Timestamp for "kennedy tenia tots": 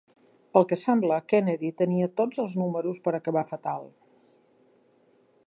1.33-2.41